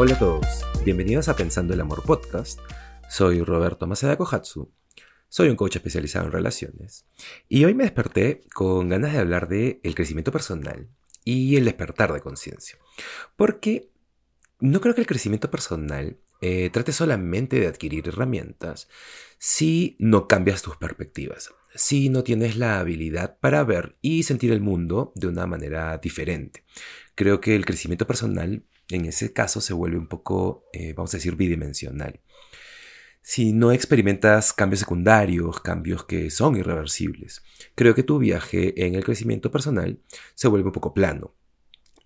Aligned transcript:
Hola 0.00 0.14
a 0.14 0.18
todos, 0.20 0.46
bienvenidos 0.84 1.28
a 1.28 1.34
Pensando 1.34 1.74
el 1.74 1.80
Amor 1.80 2.04
Podcast. 2.04 2.60
Soy 3.10 3.42
Roberto 3.42 3.88
Masada 3.88 4.16
Kohatsu, 4.16 4.72
soy 5.28 5.48
un 5.48 5.56
coach 5.56 5.74
especializado 5.74 6.26
en 6.26 6.30
relaciones 6.30 7.04
y 7.48 7.64
hoy 7.64 7.74
me 7.74 7.82
desperté 7.82 8.42
con 8.54 8.90
ganas 8.90 9.12
de 9.12 9.18
hablar 9.18 9.48
de 9.48 9.80
el 9.82 9.96
crecimiento 9.96 10.30
personal 10.30 10.88
y 11.24 11.56
el 11.56 11.64
despertar 11.64 12.12
de 12.12 12.20
conciencia. 12.20 12.78
Porque 13.34 13.90
no 14.60 14.80
creo 14.80 14.94
que 14.94 15.00
el 15.00 15.08
crecimiento 15.08 15.50
personal 15.50 16.20
eh, 16.42 16.70
trate 16.72 16.92
solamente 16.92 17.58
de 17.58 17.66
adquirir 17.66 18.06
herramientas 18.06 18.88
si 19.40 19.96
no 19.98 20.28
cambias 20.28 20.62
tus 20.62 20.76
perspectivas, 20.76 21.50
si 21.74 22.08
no 22.08 22.22
tienes 22.22 22.56
la 22.56 22.78
habilidad 22.78 23.40
para 23.40 23.64
ver 23.64 23.96
y 24.00 24.22
sentir 24.22 24.52
el 24.52 24.60
mundo 24.60 25.10
de 25.16 25.26
una 25.26 25.48
manera 25.48 25.98
diferente. 25.98 26.62
Creo 27.16 27.40
que 27.40 27.56
el 27.56 27.66
crecimiento 27.66 28.06
personal 28.06 28.62
en 28.90 29.04
ese 29.04 29.32
caso 29.32 29.60
se 29.60 29.74
vuelve 29.74 29.98
un 29.98 30.08
poco, 30.08 30.64
eh, 30.72 30.92
vamos 30.94 31.12
a 31.14 31.18
decir, 31.18 31.36
bidimensional. 31.36 32.20
Si 33.22 33.52
no 33.52 33.72
experimentas 33.72 34.52
cambios 34.52 34.80
secundarios, 34.80 35.60
cambios 35.60 36.04
que 36.04 36.30
son 36.30 36.56
irreversibles, 36.56 37.42
creo 37.74 37.94
que 37.94 38.02
tu 38.02 38.18
viaje 38.18 38.86
en 38.86 38.94
el 38.94 39.04
crecimiento 39.04 39.50
personal 39.50 40.00
se 40.34 40.48
vuelve 40.48 40.68
un 40.68 40.72
poco 40.72 40.94
plano. 40.94 41.34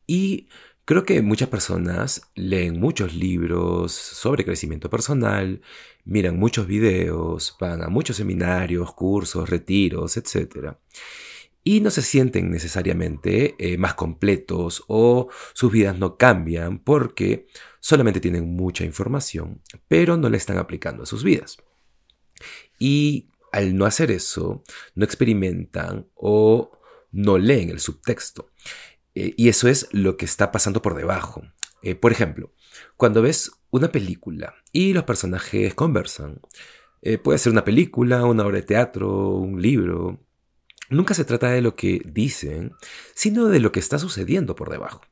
Y 0.06 0.48
Creo 0.84 1.04
que 1.04 1.22
muchas 1.22 1.48
personas 1.48 2.22
leen 2.34 2.80
muchos 2.80 3.14
libros 3.14 3.92
sobre 3.92 4.44
crecimiento 4.44 4.90
personal, 4.90 5.62
miran 6.04 6.36
muchos 6.36 6.66
videos, 6.66 7.56
van 7.60 7.82
a 7.82 7.88
muchos 7.88 8.16
seminarios, 8.16 8.92
cursos, 8.92 9.48
retiros, 9.48 10.16
etc. 10.16 10.76
Y 11.64 11.80
no 11.80 11.90
se 11.90 12.02
sienten 12.02 12.50
necesariamente 12.50 13.54
eh, 13.58 13.78
más 13.78 13.94
completos 13.94 14.84
o 14.88 15.28
sus 15.52 15.70
vidas 15.70 15.96
no 15.96 16.16
cambian 16.16 16.80
porque 16.80 17.46
solamente 17.78 18.20
tienen 18.20 18.56
mucha 18.56 18.84
información, 18.84 19.62
pero 19.86 20.16
no 20.16 20.28
la 20.28 20.36
están 20.36 20.58
aplicando 20.58 21.04
a 21.04 21.06
sus 21.06 21.22
vidas. 21.22 21.58
Y 22.80 23.28
al 23.52 23.76
no 23.76 23.84
hacer 23.84 24.10
eso, 24.10 24.64
no 24.96 25.04
experimentan 25.04 26.08
o 26.14 26.72
no 27.12 27.38
leen 27.38 27.70
el 27.70 27.78
subtexto. 27.78 28.50
Eh, 29.14 29.34
y 29.36 29.48
eso 29.48 29.68
es 29.68 29.88
lo 29.92 30.16
que 30.16 30.24
está 30.24 30.50
pasando 30.50 30.82
por 30.82 30.96
debajo. 30.96 31.42
Eh, 31.82 31.94
por 31.94 32.10
ejemplo, 32.10 32.52
cuando 32.96 33.22
ves 33.22 33.52
una 33.70 33.92
película 33.92 34.54
y 34.72 34.94
los 34.94 35.04
personajes 35.04 35.74
conversan, 35.74 36.40
puede 37.24 37.38
ser 37.38 37.50
una 37.52 37.64
película, 37.64 38.24
una 38.24 38.46
obra 38.46 38.58
de 38.58 38.62
teatro, 38.62 39.30
un 39.30 39.60
libro, 39.60 40.20
nunca 40.92 41.14
se 41.14 41.24
trata 41.24 41.50
de 41.50 41.62
lo 41.62 41.74
que 41.74 42.00
dicen, 42.04 42.72
sino 43.14 43.46
de 43.48 43.60
lo 43.60 43.72
que 43.72 43.80
está 43.80 43.98
sucediendo 43.98 44.54
por 44.54 44.70
debajo. 44.70 45.02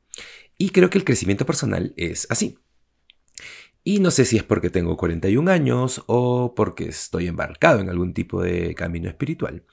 Y 0.57 0.69
creo 0.69 0.89
que 0.89 0.97
el 0.97 1.03
crecimiento 1.03 1.45
personal 1.45 1.93
es 1.97 2.27
así. 2.29 2.57
Y 3.83 3.99
no 3.99 4.11
sé 4.11 4.25
si 4.25 4.37
es 4.37 4.43
porque 4.43 4.69
tengo 4.69 4.95
41 4.95 5.49
años 5.49 6.03
o 6.05 6.53
porque 6.55 6.85
estoy 6.85 7.27
embarcado 7.27 7.79
en 7.79 7.89
algún 7.89 8.13
tipo 8.13 8.41
de 8.41 8.75
camino 8.75 9.09
espiritual, 9.09 9.63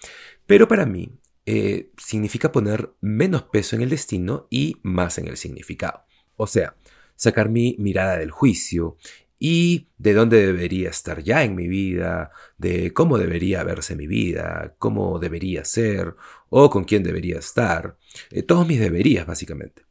pero 0.47 0.67
para 0.67 0.87
mí 0.87 1.19
eh, 1.45 1.93
significa 1.99 2.51
poner 2.51 2.95
menos 3.01 3.43
peso 3.45 3.77
en 3.77 3.83
el 3.83 3.91
destino 3.91 4.47
y 4.51 4.77
más 4.83 5.19
en 5.19 5.29
el 5.29 5.37
significado. 5.37 6.05
O 6.37 6.47
sea, 6.47 6.77
sacar 7.17 7.51
mi 7.51 7.77
mirada 7.79 8.17
del 8.17 8.31
juicio 8.31 8.97
y 9.39 9.89
de 9.99 10.15
dónde 10.15 10.45
debería 10.45 10.91
estar 10.91 11.23
ya 11.23 11.45
en 11.45 11.55
mi 11.55 11.69
vida, 11.69 12.31
de 12.57 12.93
cómo 12.93 13.19
debería 13.19 13.63
verse 13.63 13.95
mi 13.95 14.07
vida, 14.07 14.75
cómo 14.79 15.19
debería 15.19 15.65
ser 15.65 16.15
o 16.49 16.71
con 16.71 16.85
quién 16.85 17.03
debería 17.03 17.39
estar, 17.39 17.97
eh, 18.31 18.43
todos 18.43 18.67
mis 18.67 18.81
deberías 18.81 19.27
básicamente. 19.27 19.83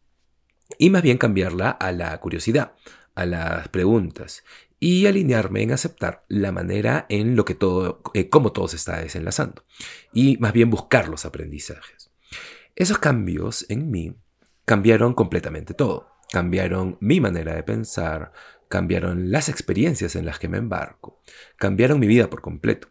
Y 0.78 0.90
más 0.90 1.02
bien 1.02 1.18
cambiarla 1.18 1.69
a 1.69 1.91
la 1.91 2.18
curiosidad, 2.19 2.74
a 3.16 3.25
las 3.25 3.69
preguntas 3.69 4.44
y 4.80 5.07
alinearme 5.07 5.63
en 5.63 5.72
aceptar 5.72 6.25
la 6.28 6.52
manera 6.52 7.06
en 7.09 7.36
lo 7.36 7.46
que 7.46 7.56
todo, 7.56 8.02
eh, 8.13 8.30
cómo 8.30 8.52
todo 8.52 8.68
se 8.68 8.75
está 8.75 9.02
desenlazando 9.02 9.63
y 10.13 10.38
más 10.38 10.53
bien 10.53 10.69
buscar 10.69 11.07
los 11.07 11.25
aprendizajes. 11.25 12.12
Esos 12.75 13.00
cambios 13.00 13.66
en 13.69 13.90
mí 13.90 14.16
cambiaron 14.66 15.13
completamente 15.13 15.74
todo. 15.74 16.12
Cambiaron 16.31 16.97
mi 17.00 17.22
manera 17.22 17.56
de 17.56 17.63
pensar, 17.63 18.34
cambiaron 18.67 19.31
las 19.31 19.50
experiencias 19.50 20.16
en 20.16 20.25
las 20.25 20.39
que 20.39 20.47
me 20.47 20.57
embarco, 20.57 21.22
cambiaron 21.57 22.00
mi 22.00 22.07
vida 22.07 22.29
por 22.29 22.41
completo. 22.41 22.89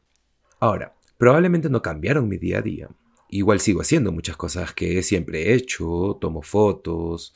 Ahora, 0.61 0.95
probablemente 1.19 1.69
no 1.69 1.83
cambiaron 1.83 2.29
mi 2.29 2.39
día 2.39 2.59
a 2.59 2.63
día. 2.63 2.89
Igual 3.29 3.61
sigo 3.61 3.81
haciendo 3.81 4.13
muchas 4.13 4.37
cosas 4.37 4.73
que 4.73 5.03
siempre 5.03 5.51
he 5.51 5.55
hecho, 5.55 6.17
tomo 6.21 6.43
fotos, 6.43 7.35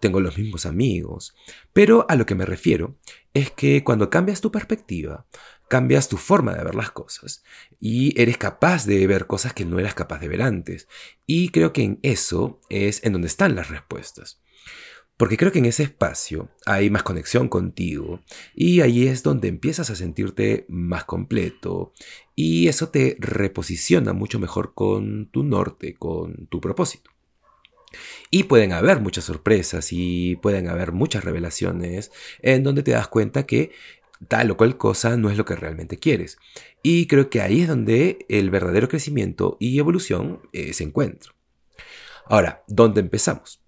tengo 0.00 0.20
los 0.20 0.38
mismos 0.38 0.66
amigos, 0.66 1.34
pero 1.72 2.06
a 2.08 2.16
lo 2.16 2.26
que 2.26 2.34
me 2.34 2.46
refiero 2.46 2.96
es 3.34 3.50
que 3.50 3.82
cuando 3.82 4.10
cambias 4.10 4.40
tu 4.40 4.52
perspectiva, 4.52 5.26
cambias 5.68 6.08
tu 6.08 6.16
forma 6.16 6.54
de 6.54 6.64
ver 6.64 6.74
las 6.74 6.90
cosas 6.90 7.42
y 7.80 8.20
eres 8.20 8.38
capaz 8.38 8.86
de 8.86 9.06
ver 9.06 9.26
cosas 9.26 9.52
que 9.52 9.64
no 9.64 9.78
eras 9.78 9.94
capaz 9.94 10.20
de 10.20 10.28
ver 10.28 10.42
antes. 10.42 10.88
Y 11.26 11.48
creo 11.48 11.72
que 11.72 11.82
en 11.82 11.98
eso 12.02 12.60
es 12.68 13.04
en 13.04 13.12
donde 13.12 13.28
están 13.28 13.56
las 13.56 13.68
respuestas. 13.68 14.40
Porque 15.16 15.38
creo 15.38 15.50
que 15.50 15.60
en 15.60 15.64
ese 15.64 15.82
espacio 15.82 16.50
hay 16.66 16.90
más 16.90 17.02
conexión 17.02 17.48
contigo 17.48 18.20
y 18.54 18.82
ahí 18.82 19.06
es 19.06 19.22
donde 19.22 19.48
empiezas 19.48 19.88
a 19.88 19.96
sentirte 19.96 20.66
más 20.68 21.04
completo 21.04 21.94
y 22.34 22.68
eso 22.68 22.90
te 22.90 23.16
reposiciona 23.18 24.12
mucho 24.12 24.38
mejor 24.38 24.74
con 24.74 25.30
tu 25.30 25.42
norte, 25.42 25.94
con 25.94 26.46
tu 26.48 26.60
propósito. 26.60 27.10
Y 28.30 28.44
pueden 28.44 28.72
haber 28.72 29.00
muchas 29.00 29.24
sorpresas 29.24 29.88
y 29.90 30.36
pueden 30.36 30.68
haber 30.68 30.92
muchas 30.92 31.24
revelaciones 31.24 32.12
en 32.42 32.62
donde 32.62 32.82
te 32.82 32.90
das 32.90 33.08
cuenta 33.08 33.46
que 33.46 33.70
tal 34.28 34.50
o 34.50 34.56
cual 34.58 34.76
cosa 34.76 35.16
no 35.16 35.30
es 35.30 35.38
lo 35.38 35.46
que 35.46 35.56
realmente 35.56 35.98
quieres. 35.98 36.36
Y 36.82 37.06
creo 37.06 37.30
que 37.30 37.40
ahí 37.40 37.62
es 37.62 37.68
donde 37.68 38.26
el 38.28 38.50
verdadero 38.50 38.88
crecimiento 38.88 39.56
y 39.60 39.78
evolución 39.78 40.42
eh, 40.52 40.74
se 40.74 40.84
encuentra. 40.84 41.32
Ahora, 42.26 42.64
¿dónde 42.66 43.00
empezamos? 43.00 43.65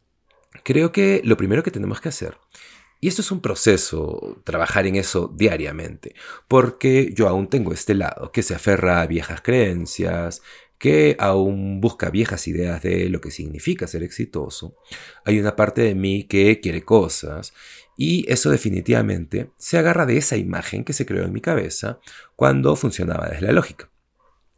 Creo 0.65 0.93
que 0.93 1.21
lo 1.25 1.37
primero 1.37 1.63
que 1.63 1.71
tenemos 1.71 2.01
que 2.01 2.09
hacer, 2.09 2.39
y 3.01 3.09
esto 3.09 3.23
es 3.23 3.31
un 3.31 3.41
proceso, 3.41 4.41
trabajar 4.45 4.87
en 4.87 4.97
eso 4.97 5.33
diariamente, 5.37 6.15
porque 6.49 7.13
yo 7.15 7.29
aún 7.29 7.49
tengo 7.49 7.73
este 7.73 7.95
lado 7.95 8.33
que 8.33 8.43
se 8.43 8.55
aferra 8.55 9.01
a 9.01 9.07
viejas 9.07 9.41
creencias, 9.41 10.43
que 10.79 11.17
aún 11.19 11.81
busca 11.81 12.11
viejas 12.11 12.49
ideas 12.49 12.83
de 12.83 13.09
lo 13.09 13.21
que 13.21 13.31
significa 13.31 13.87
ser 13.87 14.03
exitoso. 14.03 14.77
Hay 15.25 15.39
una 15.39 15.57
parte 15.57 15.83
de 15.83 15.95
mí 15.95 16.25
que 16.25 16.61
quiere 16.61 16.83
cosas 16.83 17.53
y 17.97 18.25
eso 18.31 18.51
definitivamente 18.51 19.51
se 19.57 19.79
agarra 19.79 20.07
de 20.07 20.17
esa 20.17 20.37
imagen 20.37 20.85
que 20.85 20.93
se 20.93 21.07
creó 21.07 21.25
en 21.25 21.33
mi 21.33 21.41
cabeza 21.41 22.01
cuando 22.37 22.77
funcionaba 22.77 23.29
desde 23.29 23.47
la 23.47 23.53
lógica 23.53 23.91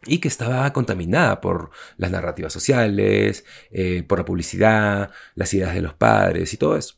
y 0.07 0.19
que 0.19 0.29
estaba 0.29 0.73
contaminada 0.73 1.41
por 1.41 1.71
las 1.97 2.11
narrativas 2.11 2.53
sociales, 2.53 3.45
eh, 3.71 4.03
por 4.07 4.19
la 4.19 4.25
publicidad, 4.25 5.11
las 5.35 5.53
ideas 5.55 5.75
de 5.75 5.83
los 5.83 5.95
padres 5.95 6.53
y 6.55 6.57
todo 6.57 6.77
eso. 6.77 6.97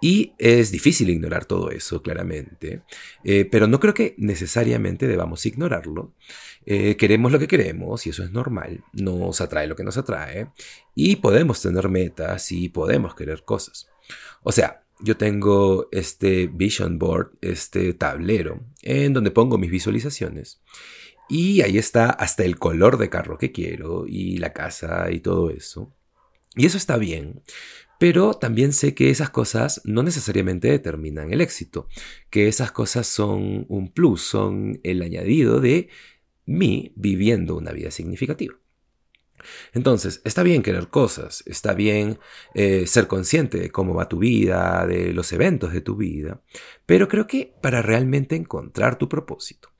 Y 0.00 0.34
es 0.38 0.70
difícil 0.70 1.08
ignorar 1.08 1.46
todo 1.46 1.70
eso, 1.70 2.02
claramente, 2.02 2.82
eh, 3.24 3.46
pero 3.50 3.66
no 3.66 3.80
creo 3.80 3.94
que 3.94 4.14
necesariamente 4.18 5.06
debamos 5.06 5.46
ignorarlo. 5.46 6.12
Eh, 6.66 6.96
queremos 6.96 7.32
lo 7.32 7.38
que 7.38 7.48
queremos 7.48 8.06
y 8.06 8.10
eso 8.10 8.22
es 8.22 8.30
normal, 8.30 8.84
nos 8.92 9.40
atrae 9.40 9.66
lo 9.66 9.76
que 9.76 9.84
nos 9.84 9.96
atrae 9.96 10.50
y 10.94 11.16
podemos 11.16 11.62
tener 11.62 11.88
metas 11.88 12.52
y 12.52 12.68
podemos 12.68 13.14
querer 13.14 13.44
cosas. 13.44 13.88
O 14.42 14.52
sea, 14.52 14.82
yo 15.00 15.16
tengo 15.16 15.88
este 15.92 16.46
vision 16.46 16.98
board, 16.98 17.32
este 17.40 17.94
tablero, 17.94 18.64
en 18.82 19.12
donde 19.12 19.30
pongo 19.30 19.58
mis 19.58 19.70
visualizaciones. 19.70 20.60
Y 21.28 21.62
ahí 21.62 21.78
está 21.78 22.10
hasta 22.10 22.44
el 22.44 22.58
color 22.58 22.98
de 22.98 23.10
carro 23.10 23.38
que 23.38 23.52
quiero 23.52 24.06
y 24.06 24.38
la 24.38 24.52
casa 24.52 25.10
y 25.10 25.20
todo 25.20 25.50
eso. 25.50 25.92
Y 26.54 26.66
eso 26.66 26.78
está 26.78 26.96
bien, 26.96 27.42
pero 27.98 28.34
también 28.34 28.72
sé 28.72 28.94
que 28.94 29.10
esas 29.10 29.30
cosas 29.30 29.80
no 29.84 30.02
necesariamente 30.02 30.68
determinan 30.68 31.32
el 31.32 31.40
éxito, 31.40 31.88
que 32.30 32.48
esas 32.48 32.72
cosas 32.72 33.06
son 33.06 33.66
un 33.68 33.92
plus, 33.92 34.22
son 34.22 34.80
el 34.82 35.02
añadido 35.02 35.60
de 35.60 35.88
mí 36.44 36.92
viviendo 36.96 37.56
una 37.56 37.72
vida 37.72 37.90
significativa. 37.90 38.54
Entonces, 39.72 40.22
está 40.24 40.42
bien 40.42 40.62
querer 40.62 40.88
cosas, 40.88 41.42
está 41.46 41.74
bien 41.74 42.18
eh, 42.54 42.86
ser 42.86 43.06
consciente 43.06 43.58
de 43.58 43.70
cómo 43.70 43.94
va 43.94 44.08
tu 44.08 44.18
vida, 44.18 44.86
de 44.86 45.12
los 45.12 45.32
eventos 45.32 45.72
de 45.72 45.80
tu 45.80 45.96
vida, 45.96 46.40
pero 46.84 47.08
creo 47.08 47.26
que 47.26 47.54
para 47.62 47.82
realmente 47.82 48.34
encontrar 48.34 48.98
tu 48.98 49.08
propósito, 49.08 49.70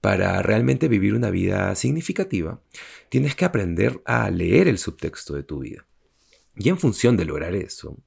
para 0.00 0.40
realmente 0.42 0.88
vivir 0.88 1.14
una 1.14 1.30
vida 1.30 1.74
significativa, 1.74 2.60
tienes 3.08 3.34
que 3.34 3.44
aprender 3.44 4.02
a 4.04 4.30
leer 4.30 4.68
el 4.68 4.78
subtexto 4.78 5.34
de 5.34 5.42
tu 5.42 5.60
vida. 5.60 5.86
Y 6.56 6.68
en 6.68 6.78
función 6.78 7.16
de 7.16 7.24
lograr 7.24 7.54
eso, 7.54 7.98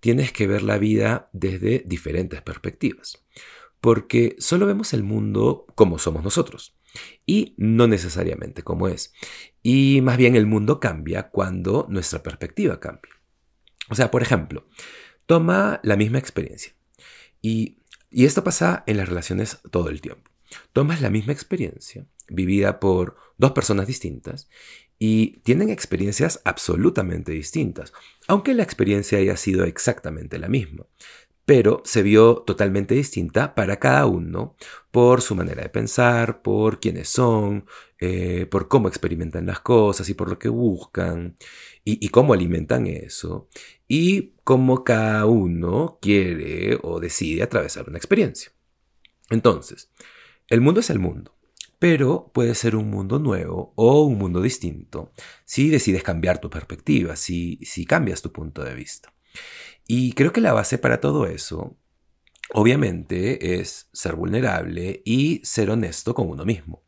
tienes 0.00 0.32
que 0.32 0.46
ver 0.46 0.62
la 0.62 0.78
vida 0.78 1.30
desde 1.32 1.82
diferentes 1.86 2.42
perspectivas, 2.42 3.24
porque 3.80 4.36
solo 4.38 4.66
vemos 4.66 4.92
el 4.92 5.02
mundo 5.02 5.66
como 5.74 5.98
somos 5.98 6.22
nosotros, 6.22 6.76
y 7.26 7.54
no 7.56 7.86
necesariamente 7.86 8.62
como 8.62 8.88
es. 8.88 9.12
Y 9.62 10.00
más 10.02 10.16
bien 10.16 10.36
el 10.36 10.46
mundo 10.46 10.80
cambia 10.80 11.30
cuando 11.30 11.86
nuestra 11.88 12.22
perspectiva 12.22 12.80
cambia. 12.80 13.12
O 13.88 13.94
sea, 13.94 14.10
por 14.10 14.22
ejemplo, 14.22 14.66
toma 15.26 15.80
la 15.82 15.96
misma 15.96 16.18
experiencia. 16.18 16.74
Y, 17.40 17.78
y 18.10 18.24
esto 18.26 18.44
pasa 18.44 18.84
en 18.86 18.96
las 18.96 19.08
relaciones 19.08 19.60
todo 19.70 19.88
el 19.88 20.00
tiempo. 20.00 20.30
Tomas 20.72 21.00
la 21.00 21.10
misma 21.10 21.32
experiencia, 21.32 22.06
vivida 22.28 22.80
por 22.80 23.16
dos 23.38 23.52
personas 23.52 23.86
distintas, 23.86 24.48
y 24.98 25.38
tienen 25.40 25.70
experiencias 25.70 26.40
absolutamente 26.44 27.32
distintas, 27.32 27.92
aunque 28.28 28.54
la 28.54 28.62
experiencia 28.62 29.18
haya 29.18 29.36
sido 29.36 29.64
exactamente 29.64 30.38
la 30.38 30.48
misma 30.48 30.86
pero 31.46 31.82
se 31.84 32.02
vio 32.02 32.36
totalmente 32.36 32.94
distinta 32.94 33.54
para 33.54 33.78
cada 33.78 34.06
uno 34.06 34.56
por 34.90 35.20
su 35.20 35.34
manera 35.34 35.62
de 35.62 35.68
pensar, 35.68 36.40
por 36.42 36.80
quiénes 36.80 37.08
son, 37.08 37.66
eh, 38.00 38.46
por 38.46 38.68
cómo 38.68 38.88
experimentan 38.88 39.46
las 39.46 39.60
cosas 39.60 40.08
y 40.08 40.14
por 40.14 40.28
lo 40.28 40.38
que 40.38 40.48
buscan 40.48 41.36
y, 41.84 42.08
cómo 42.08 42.32
alimentan 42.32 42.86
eso 42.86 43.48
y 43.86 44.32
cómo 44.42 44.84
cada 44.84 45.26
uno 45.26 45.98
quiere 46.00 46.78
o 46.82 46.98
decide 46.98 47.42
atravesar 47.42 47.88
una 47.88 47.98
experiencia. 47.98 48.52
Entonces, 49.28 49.90
el 50.48 50.60
mundo 50.60 50.80
es 50.80 50.90
el 50.90 50.98
mundo, 50.98 51.36
pero 51.78 52.30
puede 52.32 52.54
ser 52.54 52.76
un 52.76 52.90
mundo 52.90 53.18
nuevo 53.18 53.72
o 53.76 54.02
un 54.02 54.18
mundo 54.18 54.40
distinto 54.40 55.12
si 55.44 55.68
decides 55.68 56.02
cambiar 56.02 56.40
tu 56.40 56.50
perspectiva, 56.50 57.16
si 57.16 57.86
cambias 57.88 58.22
tu 58.22 58.32
punto 58.32 58.62
de 58.62 58.74
vista. 58.74 59.14
Y 59.86 60.12
creo 60.14 60.32
que 60.32 60.40
la 60.40 60.52
base 60.52 60.78
para 60.78 61.00
todo 61.00 61.26
eso, 61.26 61.76
obviamente, 62.52 63.60
es 63.60 63.88
ser 63.92 64.16
vulnerable 64.16 65.02
y 65.04 65.40
ser 65.44 65.70
honesto 65.70 66.14
con 66.14 66.28
uno 66.28 66.44
mismo. 66.44 66.82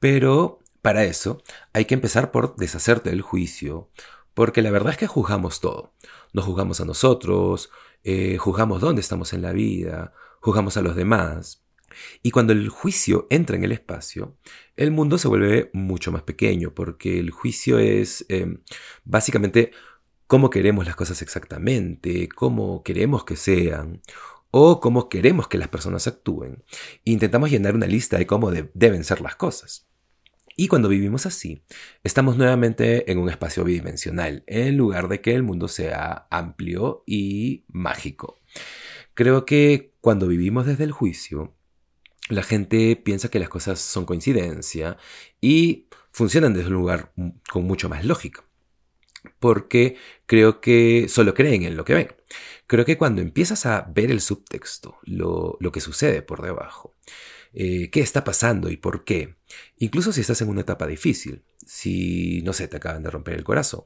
Pero 0.00 0.60
para 0.80 1.04
eso 1.04 1.42
hay 1.72 1.84
que 1.84 1.94
empezar 1.94 2.32
por 2.32 2.56
deshacerte 2.56 3.10
del 3.10 3.22
juicio, 3.22 3.90
porque 4.34 4.62
la 4.62 4.70
verdad 4.70 4.92
es 4.92 4.98
que 4.98 5.06
juzgamos 5.06 5.60
todo. 5.60 5.94
Nos 6.32 6.44
juzgamos 6.44 6.80
a 6.80 6.84
nosotros, 6.84 7.70
eh, 8.02 8.38
juzgamos 8.38 8.80
dónde 8.80 9.00
estamos 9.00 9.32
en 9.32 9.42
la 9.42 9.52
vida, 9.52 10.12
juzgamos 10.40 10.76
a 10.76 10.82
los 10.82 10.96
demás. 10.96 11.64
Y 12.22 12.30
cuando 12.30 12.52
el 12.52 12.68
juicio 12.68 13.26
entra 13.30 13.56
en 13.56 13.64
el 13.64 13.72
espacio, 13.72 14.36
el 14.76 14.90
mundo 14.90 15.18
se 15.18 15.28
vuelve 15.28 15.70
mucho 15.72 16.12
más 16.12 16.22
pequeño, 16.22 16.74
porque 16.74 17.18
el 17.18 17.30
juicio 17.30 17.78
es 17.78 18.24
eh, 18.28 18.58
básicamente 19.04 19.72
cómo 20.26 20.50
queremos 20.50 20.86
las 20.86 20.96
cosas 20.96 21.20
exactamente, 21.22 22.28
cómo 22.28 22.82
queremos 22.82 23.24
que 23.24 23.36
sean 23.36 24.00
o 24.50 24.80
cómo 24.80 25.08
queremos 25.08 25.48
que 25.48 25.58
las 25.58 25.68
personas 25.68 26.06
actúen. 26.06 26.64
Intentamos 27.04 27.50
llenar 27.50 27.74
una 27.74 27.86
lista 27.86 28.18
de 28.18 28.26
cómo 28.26 28.50
deben 28.50 29.04
ser 29.04 29.20
las 29.20 29.36
cosas. 29.36 29.88
Y 30.56 30.68
cuando 30.68 30.88
vivimos 30.88 31.24
así, 31.24 31.64
estamos 32.04 32.36
nuevamente 32.36 33.10
en 33.10 33.18
un 33.18 33.30
espacio 33.30 33.64
bidimensional, 33.64 34.44
en 34.46 34.76
lugar 34.76 35.08
de 35.08 35.20
que 35.20 35.34
el 35.34 35.42
mundo 35.42 35.68
sea 35.68 36.26
amplio 36.30 37.04
y 37.06 37.64
mágico. 37.68 38.38
Creo 39.14 39.46
que 39.46 39.94
cuando 40.00 40.26
vivimos 40.26 40.66
desde 40.66 40.84
el 40.84 40.92
juicio, 40.92 41.54
la 42.28 42.42
gente 42.42 42.96
piensa 42.96 43.30
que 43.30 43.38
las 43.38 43.48
cosas 43.48 43.80
son 43.80 44.04
coincidencia 44.04 44.96
y 45.40 45.88
funcionan 46.12 46.54
desde 46.54 46.68
un 46.68 46.74
lugar 46.74 47.12
con 47.50 47.64
mucho 47.64 47.88
más 47.88 48.04
lógica 48.04 48.44
porque 49.38 49.96
creo 50.26 50.60
que 50.60 51.06
solo 51.08 51.34
creen 51.34 51.62
en 51.62 51.76
lo 51.76 51.84
que 51.84 51.94
ven. 51.94 52.14
Creo 52.66 52.84
que 52.84 52.98
cuando 52.98 53.22
empiezas 53.22 53.66
a 53.66 53.82
ver 53.92 54.10
el 54.10 54.20
subtexto, 54.20 54.98
lo, 55.02 55.58
que 55.72 55.80
sucede 55.80 56.22
por 56.22 56.42
debajo, 56.42 56.94
eh, 57.52 57.90
qué 57.90 58.00
está 58.00 58.24
pasando 58.24 58.70
y 58.70 58.76
por 58.76 59.04
qué, 59.04 59.36
incluso 59.76 60.12
si 60.12 60.22
estás 60.22 60.40
en 60.40 60.48
una 60.48 60.62
etapa 60.62 60.86
difícil, 60.86 61.44
si, 61.66 62.40
no 62.42 62.52
sé, 62.52 62.66
te 62.68 62.78
acaban 62.78 63.02
de 63.02 63.10
romper 63.10 63.34
el 63.34 63.44
corazón, 63.44 63.84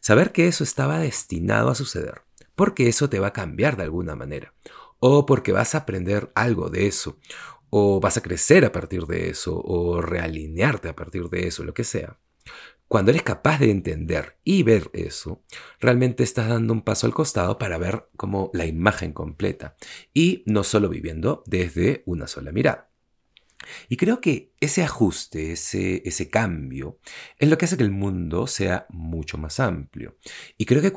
saber 0.00 0.32
que 0.32 0.46
eso 0.46 0.62
estaba 0.62 0.98
destinado 1.00 1.70
a 1.70 1.74
suceder, 1.74 2.22
porque 2.54 2.88
eso 2.88 3.08
te 3.08 3.18
va 3.18 3.28
a 3.28 3.32
cambiar 3.32 3.76
de 3.76 3.84
alguna 3.84 4.14
manera, 4.14 4.54
o 5.00 5.26
porque 5.26 5.52
vas 5.52 5.74
a 5.74 5.78
aprender 5.78 6.30
algo 6.34 6.70
de 6.70 6.86
eso, 6.86 7.18
o 7.70 8.00
vas 8.00 8.16
a 8.16 8.22
crecer 8.22 8.64
a 8.64 8.72
partir 8.72 9.06
de 9.06 9.30
eso, 9.30 9.60
o 9.60 10.00
realinearte 10.00 10.88
a 10.88 10.96
partir 10.96 11.28
de 11.28 11.46
eso, 11.46 11.64
lo 11.64 11.74
que 11.74 11.84
sea. 11.84 12.18
Cuando 12.88 13.10
eres 13.10 13.22
capaz 13.22 13.58
de 13.60 13.70
entender 13.70 14.38
y 14.44 14.62
ver 14.62 14.90
eso, 14.94 15.42
realmente 15.78 16.24
estás 16.24 16.48
dando 16.48 16.72
un 16.72 16.82
paso 16.82 17.06
al 17.06 17.12
costado 17.12 17.58
para 17.58 17.76
ver 17.76 18.08
como 18.16 18.50
la 18.54 18.64
imagen 18.64 19.12
completa 19.12 19.76
y 20.14 20.42
no 20.46 20.64
solo 20.64 20.88
viviendo 20.88 21.42
desde 21.46 22.02
una 22.06 22.26
sola 22.26 22.50
mirada. 22.50 22.87
Y 23.88 23.96
creo 23.96 24.20
que 24.20 24.52
ese 24.60 24.82
ajuste, 24.82 25.52
ese, 25.52 26.02
ese 26.04 26.28
cambio, 26.28 26.98
es 27.38 27.48
lo 27.48 27.56
que 27.58 27.64
hace 27.66 27.76
que 27.76 27.84
el 27.84 27.90
mundo 27.90 28.46
sea 28.46 28.86
mucho 28.90 29.38
más 29.38 29.60
amplio. 29.60 30.16
Y 30.56 30.64
creo 30.66 30.82
que, 30.82 30.92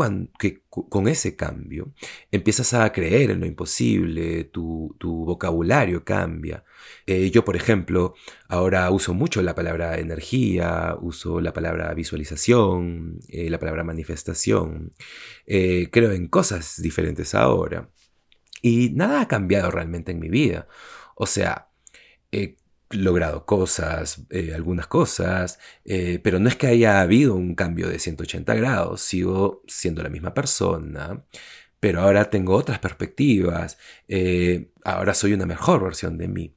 con 0.72 1.08
ese 1.08 1.36
cambio 1.36 1.94
empiezas 2.32 2.74
a 2.74 2.92
creer 2.92 3.32
en 3.32 3.40
lo 3.40 3.46
imposible, 3.46 4.46
tu, 4.46 4.96
vocabulario 5.00 6.04
cambia. 6.04 6.64
Eh, 7.06 7.30
yo, 7.32 7.44
por 7.46 7.56
ejemplo, 7.56 8.16
ahora 8.48 8.90
uso 8.92 9.14
mucho 9.14 9.42
la 9.42 9.56
palabra 9.56 10.00
energía, 10.00 10.96
uso 11.00 11.42
la 11.42 11.54
palabra 11.54 11.94
visualización, 11.94 13.20
eh, 13.30 13.50
la 13.50 13.60
palabra 13.60 13.84
manifestación. 13.84 14.94
Eh, 15.46 15.90
creo 15.92 16.12
en 16.12 16.28
cosas 16.28 16.82
diferentes 16.82 17.36
ahora. 17.36 17.90
Y 18.62 18.92
nada 18.92 19.22
ha 19.22 19.28
cambiado 19.28 19.72
realmente 19.72 20.12
en 20.12 20.20
mi 20.20 20.30
vida. 20.30 20.68
O 21.16 21.26
sea, 21.26 21.70
logrado 22.92 23.46
cosas, 23.46 24.26
eh, 24.30 24.54
algunas 24.54 24.88
cosas, 24.88 25.60
eh, 25.86 26.20
pero 26.24 26.40
no 26.40 26.50
es 26.50 26.56
que 26.56 26.68
haya 26.68 27.02
habido 27.02 27.36
un 27.36 27.56
cambio 27.56 27.90
de 27.90 28.00
180 28.00 28.54
grados, 28.56 29.02
sigo 29.02 29.64
siendo 29.68 30.04
la 30.04 30.10
misma 30.10 30.34
persona, 30.34 31.26
pero 31.80 32.02
ahora 32.02 32.30
tengo 32.30 32.56
otras 32.56 32.80
perspectivas, 32.80 33.78
eh, 34.08 34.72
ahora 34.84 35.14
soy 35.14 35.34
una 35.34 35.46
mejor 35.46 35.84
versión 35.84 36.18
de 36.18 36.28
mí. 36.28 36.56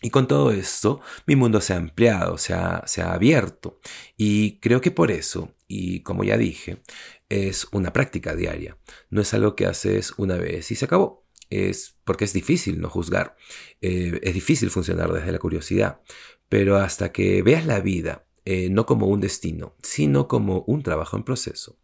Y 0.00 0.10
con 0.10 0.28
todo 0.28 0.52
esto, 0.52 1.00
mi 1.26 1.34
mundo 1.36 1.60
se 1.60 1.72
ha 1.74 1.76
ampliado, 1.76 2.38
se 2.38 2.54
ha, 2.54 2.84
se 2.86 3.02
ha 3.02 3.12
abierto. 3.12 3.80
Y 4.16 4.60
creo 4.60 4.80
que 4.80 4.92
por 4.92 5.10
eso, 5.10 5.56
y 5.66 6.02
como 6.02 6.22
ya 6.22 6.36
dije, 6.36 6.82
es 7.28 7.66
una 7.72 7.92
práctica 7.92 8.34
diaria. 8.36 8.78
No 9.10 9.20
es 9.22 9.34
algo 9.34 9.56
que 9.56 9.66
haces 9.66 10.14
una 10.16 10.36
vez 10.36 10.70
y 10.70 10.76
se 10.76 10.84
acabó 10.84 11.27
es 11.50 11.96
porque 12.04 12.24
es 12.24 12.32
difícil 12.32 12.80
no 12.80 12.88
juzgar, 12.88 13.36
eh, 13.80 14.18
es 14.22 14.34
difícil 14.34 14.70
funcionar 14.70 15.12
desde 15.12 15.32
la 15.32 15.38
curiosidad, 15.38 16.00
pero 16.48 16.76
hasta 16.76 17.12
que 17.12 17.42
veas 17.42 17.66
la 17.66 17.80
vida 17.80 18.26
eh, 18.44 18.70
no 18.70 18.86
como 18.86 19.06
un 19.06 19.20
destino, 19.20 19.76
sino 19.82 20.26
como 20.26 20.62
un 20.66 20.82
trabajo 20.82 21.16
en 21.16 21.22
proceso, 21.22 21.78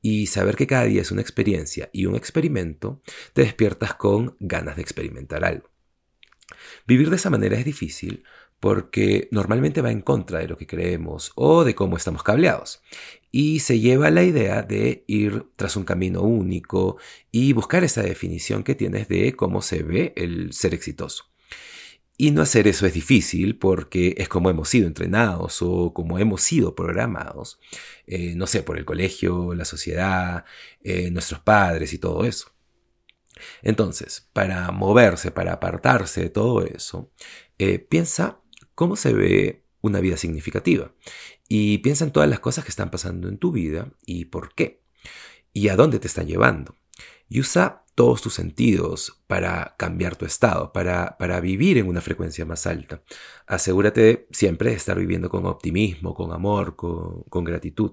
y 0.00 0.26
saber 0.26 0.54
que 0.54 0.68
cada 0.68 0.84
día 0.84 1.02
es 1.02 1.10
una 1.10 1.20
experiencia 1.20 1.90
y 1.92 2.06
un 2.06 2.14
experimento, 2.14 3.02
te 3.32 3.42
despiertas 3.42 3.94
con 3.94 4.36
ganas 4.38 4.76
de 4.76 4.82
experimentar 4.82 5.44
algo. 5.44 5.68
Vivir 6.86 7.10
de 7.10 7.16
esa 7.16 7.30
manera 7.30 7.58
es 7.58 7.64
difícil 7.64 8.22
porque 8.60 9.28
normalmente 9.30 9.82
va 9.82 9.90
en 9.90 10.00
contra 10.00 10.38
de 10.38 10.48
lo 10.48 10.56
que 10.56 10.66
creemos 10.66 11.32
o 11.34 11.64
de 11.64 11.74
cómo 11.74 11.96
estamos 11.96 12.22
cableados. 12.22 12.82
Y 13.30 13.60
se 13.60 13.80
lleva 13.80 14.10
la 14.10 14.22
idea 14.22 14.62
de 14.62 15.04
ir 15.06 15.46
tras 15.56 15.76
un 15.76 15.84
camino 15.84 16.22
único 16.22 16.96
y 17.30 17.52
buscar 17.52 17.84
esa 17.84 18.02
definición 18.02 18.64
que 18.64 18.74
tienes 18.74 19.08
de 19.08 19.34
cómo 19.34 19.62
se 19.62 19.82
ve 19.82 20.12
el 20.16 20.52
ser 20.52 20.74
exitoso. 20.74 21.26
Y 22.18 22.30
no 22.30 22.40
hacer 22.40 22.66
eso 22.66 22.86
es 22.86 22.94
difícil 22.94 23.58
porque 23.58 24.14
es 24.16 24.28
como 24.28 24.48
hemos 24.48 24.70
sido 24.70 24.86
entrenados 24.86 25.60
o 25.60 25.92
como 25.92 26.18
hemos 26.18 26.40
sido 26.40 26.74
programados, 26.74 27.60
eh, 28.06 28.34
no 28.36 28.46
sé, 28.46 28.62
por 28.62 28.78
el 28.78 28.86
colegio, 28.86 29.52
la 29.54 29.66
sociedad, 29.66 30.46
eh, 30.82 31.10
nuestros 31.10 31.40
padres 31.40 31.92
y 31.92 31.98
todo 31.98 32.24
eso. 32.24 32.52
Entonces, 33.62 34.30
para 34.32 34.70
moverse, 34.70 35.30
para 35.30 35.52
apartarse 35.52 36.22
de 36.22 36.30
todo 36.30 36.64
eso, 36.64 37.10
eh, 37.58 37.78
piensa 37.78 38.40
cómo 38.76 38.94
se 38.94 39.12
ve 39.12 39.64
una 39.80 39.98
vida 40.00 40.16
significativa. 40.16 40.92
Y 41.48 41.78
piensa 41.78 42.04
en 42.04 42.12
todas 42.12 42.28
las 42.28 42.38
cosas 42.38 42.64
que 42.64 42.70
están 42.70 42.90
pasando 42.90 43.28
en 43.28 43.38
tu 43.38 43.50
vida 43.50 43.90
y 44.04 44.26
por 44.26 44.54
qué. 44.54 44.84
Y 45.52 45.68
a 45.68 45.76
dónde 45.76 45.98
te 45.98 46.06
están 46.06 46.28
llevando. 46.28 46.76
Y 47.28 47.40
usa 47.40 47.84
todos 47.96 48.20
tus 48.20 48.34
sentidos 48.34 49.22
para 49.26 49.74
cambiar 49.78 50.16
tu 50.16 50.26
estado, 50.26 50.72
para, 50.72 51.16
para 51.18 51.40
vivir 51.40 51.78
en 51.78 51.88
una 51.88 52.02
frecuencia 52.02 52.44
más 52.44 52.66
alta. 52.66 53.02
Asegúrate 53.46 54.28
siempre 54.30 54.70
de 54.70 54.76
estar 54.76 54.98
viviendo 54.98 55.30
con 55.30 55.46
optimismo, 55.46 56.14
con 56.14 56.32
amor, 56.32 56.76
con, 56.76 57.22
con 57.22 57.44
gratitud. 57.44 57.92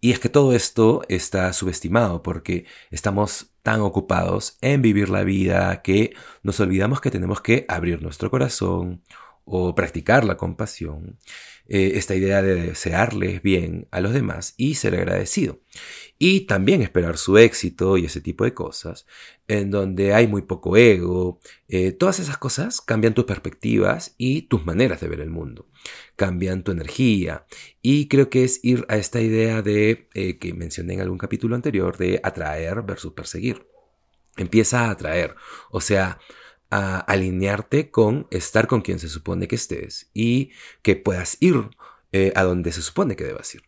Y 0.00 0.12
es 0.12 0.20
que 0.20 0.28
todo 0.28 0.52
esto 0.52 1.02
está 1.08 1.52
subestimado 1.52 2.22
porque 2.22 2.66
estamos 2.90 3.50
tan 3.62 3.80
ocupados 3.80 4.58
en 4.60 4.82
vivir 4.82 5.08
la 5.08 5.24
vida 5.24 5.82
que 5.82 6.14
nos 6.42 6.60
olvidamos 6.60 7.00
que 7.00 7.10
tenemos 7.10 7.40
que 7.40 7.64
abrir 7.68 8.02
nuestro 8.02 8.30
corazón, 8.30 9.02
o 9.44 9.74
practicar 9.74 10.24
la 10.24 10.36
compasión, 10.36 11.18
eh, 11.66 11.92
esta 11.94 12.16
idea 12.16 12.42
de 12.42 12.54
desearles 12.56 13.42
bien 13.42 13.86
a 13.90 14.00
los 14.00 14.12
demás 14.12 14.54
y 14.56 14.74
ser 14.74 14.94
agradecido. 14.94 15.60
Y 16.18 16.40
también 16.40 16.82
esperar 16.82 17.16
su 17.16 17.38
éxito 17.38 17.96
y 17.96 18.06
ese 18.06 18.20
tipo 18.20 18.44
de 18.44 18.54
cosas, 18.54 19.06
en 19.48 19.70
donde 19.70 20.12
hay 20.12 20.26
muy 20.26 20.42
poco 20.42 20.76
ego. 20.76 21.40
Eh, 21.68 21.92
todas 21.92 22.18
esas 22.18 22.38
cosas 22.38 22.80
cambian 22.80 23.14
tus 23.14 23.24
perspectivas 23.24 24.14
y 24.18 24.42
tus 24.42 24.66
maneras 24.66 25.00
de 25.00 25.08
ver 25.08 25.20
el 25.20 25.30
mundo. 25.30 25.68
Cambian 26.16 26.64
tu 26.64 26.72
energía. 26.72 27.46
Y 27.82 28.08
creo 28.08 28.30
que 28.30 28.44
es 28.44 28.60
ir 28.64 28.84
a 28.88 28.96
esta 28.96 29.20
idea 29.20 29.62
de, 29.62 30.08
eh, 30.14 30.38
que 30.38 30.52
mencioné 30.52 30.94
en 30.94 31.00
algún 31.02 31.18
capítulo 31.18 31.54
anterior, 31.54 31.96
de 31.96 32.20
atraer 32.22 32.82
versus 32.82 33.12
perseguir. 33.12 33.66
empieza 34.36 34.86
a 34.86 34.90
atraer. 34.90 35.34
O 35.70 35.80
sea, 35.80 36.18
a 36.70 36.98
alinearte 37.00 37.90
con 37.90 38.26
estar 38.30 38.66
con 38.66 38.80
quien 38.82 38.98
se 38.98 39.08
supone 39.08 39.48
que 39.48 39.56
estés 39.56 40.10
y 40.14 40.50
que 40.82 40.96
puedas 40.96 41.36
ir 41.40 41.70
eh, 42.12 42.32
a 42.34 42.42
donde 42.42 42.72
se 42.72 42.82
supone 42.82 43.16
que 43.16 43.24
debas 43.24 43.54
ir. 43.54 43.62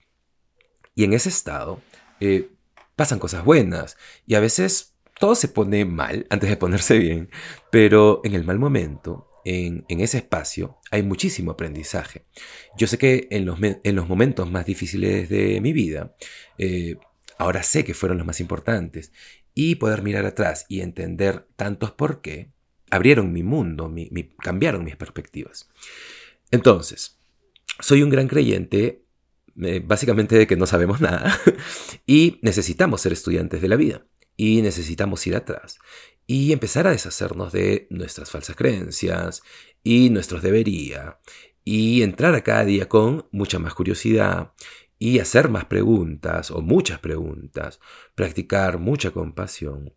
Y 0.95 1.05
en 1.05 1.13
ese 1.13 1.29
estado 1.29 1.81
eh, 2.21 2.51
pasan 2.97 3.19
cosas 3.19 3.45
buenas 3.45 3.97
y 4.27 4.35
a 4.35 4.41
veces 4.41 4.95
todo 5.19 5.35
se 5.35 5.49
pone 5.49 5.85
mal 5.85 6.27
antes 6.31 6.51
de 6.51 6.57
ponerse 6.57 6.99
bien, 6.99 7.31
pero 7.71 8.21
en 8.25 8.35
el 8.35 8.45
mal 8.45 8.59
momento, 8.59 9.29
en, 9.45 9.85
ese 9.89 10.19
espacio, 10.19 10.79
hay 10.91 11.03
muchísimo 11.03 11.53
aprendizaje. 11.53 12.25
Yo 12.77 12.87
sé 12.87 12.99
que 12.99 13.29
en 13.31 13.45
los, 13.45 13.59
en 13.61 13.97
los 13.97 14.09
momentos 14.09 14.51
más 14.51 14.67
difíciles 14.67 15.29
de 15.29 15.61
mi 15.61 15.73
vida, 15.73 16.15
eh, 16.59 16.97
ahora 17.39 17.63
sé 17.63 17.85
que 17.85 17.95
fueron 17.95 18.19
los 18.19 18.27
más 18.27 18.41
importantes 18.41 19.13
y 19.55 19.77
poder 19.77 20.03
mirar 20.03 20.27
atrás 20.27 20.67
y 20.69 20.81
entender 20.81 21.47
tantos 21.57 21.91
por 21.93 22.21
qué, 22.21 22.52
abrieron 22.93 23.33
mi 23.33 23.43
mundo, 23.43 23.91
cambiaron 24.39 24.85
mis 24.85 24.97
perspectivas. 24.97 25.71
Entonces, 26.51 27.19
soy 27.81 28.03
un 28.03 28.11
gran 28.11 28.29
creyente 28.29 29.07
eh, 29.63 29.83
básicamente 29.83 30.37
de 30.37 30.47
que 30.47 30.57
no 30.57 30.67
sabemos 30.67 31.01
nada 31.01 31.41
y 32.07 32.39
necesitamos 32.43 33.01
ser 33.01 33.15
estudiantes 33.15 33.63
de 33.63 33.69
la 33.69 33.77
vida 33.77 34.07
y 34.37 34.61
necesitamos 34.61 35.27
ir 35.27 35.37
atrás 35.37 35.79
y 36.27 36.53
empezar 36.53 36.87
a 36.87 36.91
deshacernos 36.91 37.53
de 37.53 37.87
nuestras 37.89 38.31
falsas 38.31 38.57
creencias 38.57 39.43
y 39.83 40.11
nuestros 40.11 40.43
debería 40.43 41.19
y 41.65 42.03
entrar 42.03 42.35
a 42.35 42.43
cada 42.43 42.67
día 42.67 42.91
con 42.91 43.27
mucha 43.31 43.59
más 43.59 43.73
curiosidad 43.73 44.53
y 44.99 45.19
hacer 45.19 45.49
más 45.49 45.65
preguntas 45.65 46.51
o 46.51 46.61
muchas 46.61 46.99
preguntas, 46.99 47.81
practicar 48.15 48.79
mucha 48.79 49.13
compasión 49.13 49.95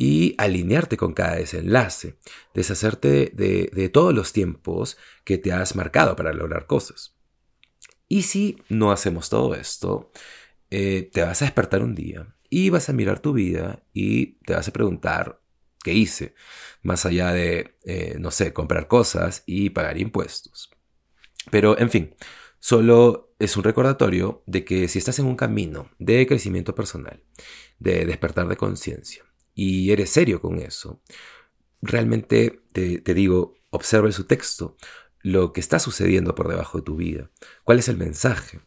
y 0.00 0.34
alinearte 0.38 0.96
con 0.96 1.12
cada 1.12 1.34
desenlace, 1.34 2.16
deshacerte 2.54 3.32
de, 3.34 3.90
todos 3.90 4.14
los 4.14 4.32
tiempos 4.32 4.96
que 5.24 5.36
te 5.36 5.52
has 5.52 5.76
marcado 5.76 6.16
para 6.16 6.32
lograr 6.32 6.66
cosas. 6.66 7.18
Y 8.08 8.22
si 8.22 8.56
no 8.70 8.92
hacemos 8.92 9.28
todo 9.28 9.54
esto, 9.54 10.10
eh, 10.70 11.10
te 11.12 11.20
vas 11.20 11.42
a 11.42 11.44
despertar 11.44 11.82
un 11.82 11.94
día 11.94 12.34
y 12.48 12.70
vas 12.70 12.88
a 12.88 12.94
mirar 12.94 13.20
tu 13.20 13.34
vida 13.34 13.84
y 13.92 14.38
te 14.46 14.54
vas 14.54 14.66
a 14.68 14.72
preguntar 14.72 15.42
qué 15.84 15.92
hice, 15.92 16.34
más 16.80 17.04
allá 17.04 17.34
de, 17.34 17.76
eh, 17.84 18.16
no 18.18 18.30
sé, 18.30 18.54
comprar 18.54 18.88
cosas 18.88 19.42
y 19.44 19.68
pagar 19.68 19.98
impuestos. 19.98 20.70
Pero, 21.50 21.78
en 21.78 21.90
fin, 21.90 22.14
solo 22.58 23.34
es 23.38 23.54
un 23.54 23.64
recordatorio 23.64 24.44
de 24.46 24.64
que 24.64 24.88
si 24.88 24.98
estás 24.98 25.18
en 25.18 25.26
un 25.26 25.36
camino 25.36 25.90
de 25.98 26.26
crecimiento 26.26 26.74
personal, 26.74 27.22
de 27.78 28.06
despertar 28.06 28.48
de 28.48 28.56
conciencia, 28.56 29.29
y 29.60 29.92
eres 29.92 30.08
serio 30.08 30.40
con 30.40 30.58
eso, 30.58 31.02
realmente 31.82 32.62
te, 32.72 33.02
digo, 33.12 33.56
observa 33.68 34.10
su 34.10 34.24
texto, 34.24 34.78
lo 35.20 35.52
que 35.52 35.60
está 35.60 35.78
sucediendo 35.78 36.34
por 36.34 36.48
debajo 36.48 36.78
de 36.78 36.84
tu 36.84 36.96
vida, 36.96 37.30
cuál 37.62 37.78
es 37.78 37.88
el 37.88 37.98
mensaje. 37.98 38.60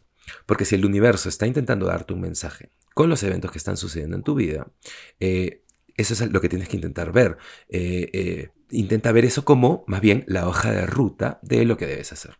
Porque 0.45 0.65
si 0.65 0.75
el 0.75 0.85
universo 0.85 1.29
está 1.29 1.47
intentando 1.47 1.87
darte 1.87 2.13
un 2.13 2.21
mensaje 2.21 2.69
con 2.93 3.09
los 3.09 3.23
eventos 3.23 3.51
que 3.51 3.57
están 3.57 3.75
sucediendo 3.75 4.15
en 4.15 4.21
tu 4.21 4.35
vida, 4.35 4.71
eh, 5.19 5.63
eso 5.97 6.13
es 6.13 6.31
lo 6.31 6.39
que 6.41 6.47
tienes 6.47 6.69
que 6.69 6.75
intentar 6.75 7.11
ver. 7.11 7.37
Eh, 7.69 8.11
eh, 8.13 8.49
intenta 8.69 9.11
ver 9.11 9.25
eso 9.25 9.43
como 9.43 9.83
más 9.87 9.99
bien 9.99 10.23
la 10.27 10.47
hoja 10.47 10.71
de 10.71 10.85
ruta 10.85 11.39
de 11.41 11.65
lo 11.65 11.75
que 11.75 11.87
debes 11.87 12.13
hacer. 12.13 12.37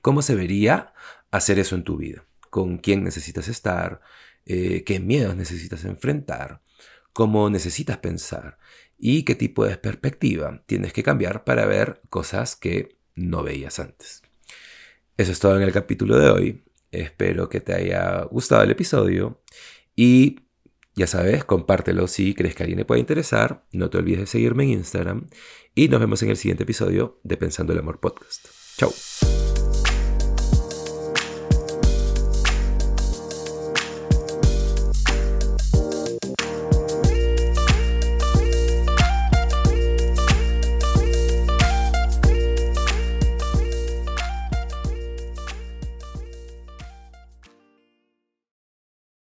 ¿Cómo 0.00 0.22
se 0.22 0.34
vería 0.34 0.94
hacer 1.30 1.58
eso 1.58 1.74
en 1.74 1.84
tu 1.84 1.98
vida? 1.98 2.24
¿Con 2.48 2.78
quién 2.78 3.04
necesitas 3.04 3.46
estar? 3.48 4.00
¿Qué 4.46 5.02
miedos 5.04 5.36
necesitas 5.36 5.84
enfrentar? 5.84 6.62
Cómo 7.18 7.50
necesitas 7.50 7.98
pensar 7.98 8.58
y 8.96 9.24
qué 9.24 9.34
tipo 9.34 9.66
de 9.66 9.76
perspectiva 9.76 10.62
tienes 10.66 10.92
que 10.92 11.02
cambiar 11.02 11.42
para 11.42 11.66
ver 11.66 12.00
cosas 12.10 12.54
que 12.54 12.96
no 13.16 13.42
veías 13.42 13.80
antes. 13.80 14.22
Eso 15.16 15.32
es 15.32 15.40
todo 15.40 15.56
en 15.56 15.62
el 15.62 15.72
capítulo 15.72 16.16
de 16.16 16.30
hoy. 16.30 16.64
Espero 16.92 17.48
que 17.48 17.58
te 17.58 17.74
haya 17.74 18.22
gustado 18.30 18.62
el 18.62 18.70
episodio 18.70 19.42
y 19.96 20.42
ya 20.94 21.08
sabes, 21.08 21.42
compártelo 21.42 22.06
si 22.06 22.34
crees 22.34 22.54
que 22.54 22.62
alguien 22.62 22.78
le 22.78 22.84
puede 22.84 23.00
interesar. 23.00 23.64
No 23.72 23.90
te 23.90 23.98
olvides 23.98 24.20
de 24.20 24.26
seguirme 24.26 24.62
en 24.62 24.70
Instagram 24.70 25.26
y 25.74 25.88
nos 25.88 25.98
vemos 25.98 26.22
en 26.22 26.30
el 26.30 26.36
siguiente 26.36 26.62
episodio 26.62 27.18
de 27.24 27.36
Pensando 27.36 27.72
el 27.72 27.80
Amor 27.80 27.98
Podcast. 27.98 28.46
Chao. 28.76 28.92